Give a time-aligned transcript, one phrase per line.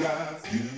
[0.00, 0.77] got you.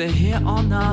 [0.00, 0.89] Stay here all night.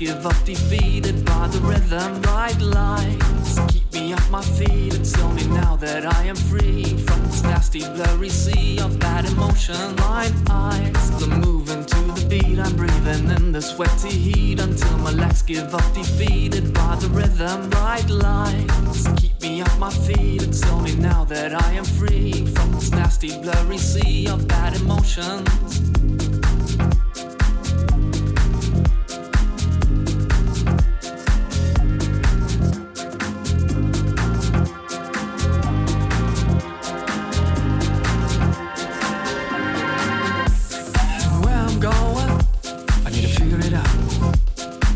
[0.00, 0.39] give up.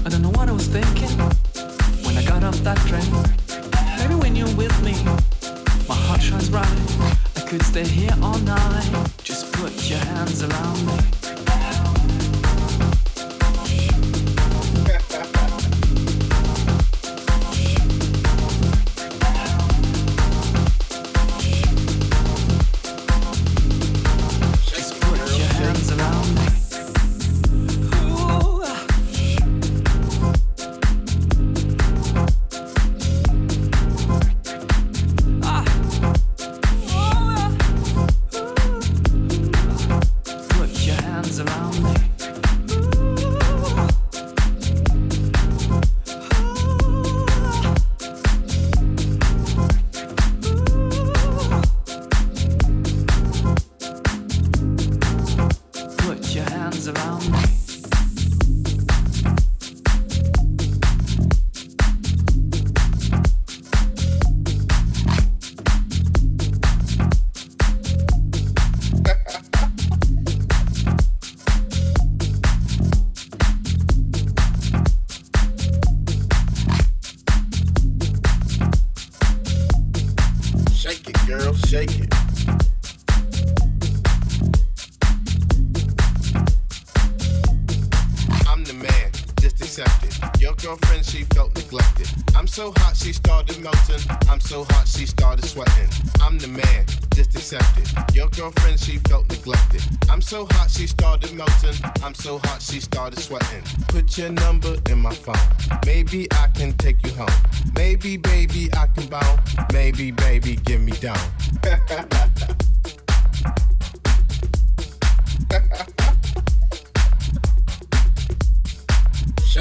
[0.05, 1.09] I don't know what I was thinking
[2.05, 3.44] when I got off that train.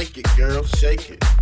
[0.03, 1.32] Shake it, girl, shake it.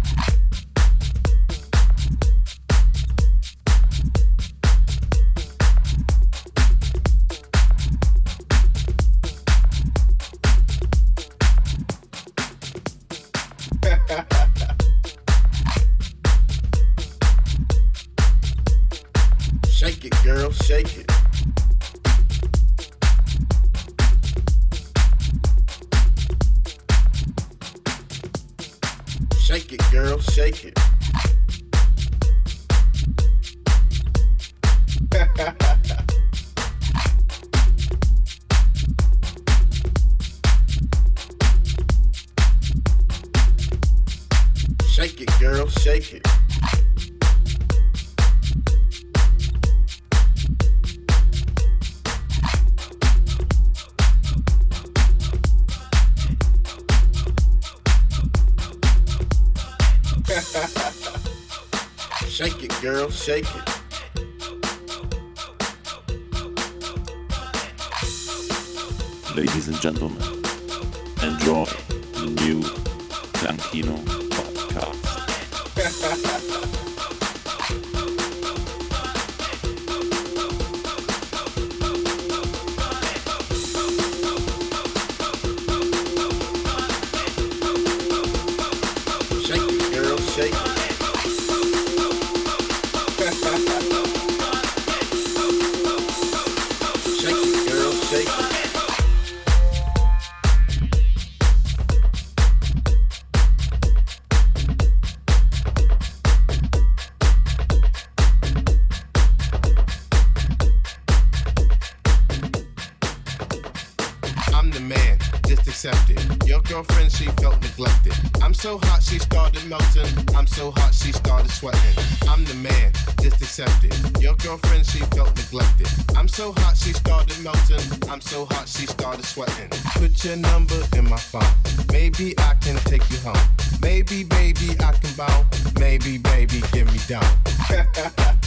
[117.22, 118.14] she felt neglected.
[118.42, 120.08] I'm so hot she started melting.
[120.36, 121.96] I'm so hot she started sweating.
[122.28, 122.92] I'm the man,
[123.22, 123.94] just accept it.
[124.20, 125.88] Your girlfriend she felt neglected.
[126.18, 128.10] I'm so hot she started melting.
[128.10, 129.70] I'm so hot she started sweating.
[130.00, 131.54] Put your number in my phone.
[131.92, 133.38] Maybe I can take you home.
[133.82, 135.46] Maybe baby I can bow.
[135.80, 137.24] Maybe baby give me down.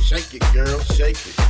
[0.00, 1.49] shake it, girl, shake it.